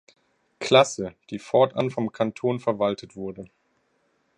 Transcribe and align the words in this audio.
Klasse», 0.59 1.13
die 1.29 1.37
fortan 1.37 1.91
vom 1.91 2.11
Kanton 2.11 2.59
verwaltet 2.59 3.15
wurde. 3.15 3.45